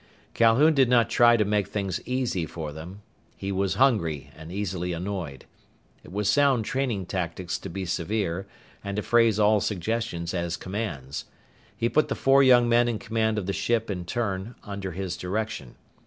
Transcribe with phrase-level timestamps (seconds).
[0.33, 3.03] Calhoun did not try to make things easy for them.
[3.37, 5.45] He was hungry and easily annoyed.
[6.03, 8.47] It was sound training tactics to be severe,
[8.83, 11.25] and to phrase all suggestions as commands.
[11.77, 15.15] He put the four young men in command of the ship in turn, under his
[15.15, 15.75] direction.